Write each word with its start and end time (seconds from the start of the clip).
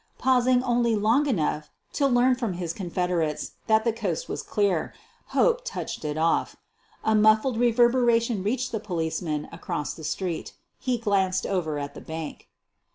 Pausing 0.17 0.63
only 0.63 0.95
long 0.95 1.27
enough 1.27 1.69
to 1.93 2.07
learn 2.07 2.33
from 2.33 2.53
his 2.53 2.73
con 2.73 2.89
federates 2.89 3.51
that 3.67 3.83
the 3.83 3.93
coast 3.93 4.27
was 4.27 4.41
clear, 4.41 4.95
Hope 5.27 5.61
touched 5.63 6.03
it 6.03 6.17
off. 6.17 6.55
A 7.03 7.13
muffled 7.13 7.57
reverberation 7.59 8.41
reached 8.41 8.71
the 8.71 8.79
policeman 8.79 9.47
across 9.51 9.93
the 9.93 10.03
street. 10.03 10.55
He 10.79 10.97
glanced 10.97 11.45
over 11.45 11.77
at 11.77 11.93
the 11.93 12.01
bank. 12.01 12.49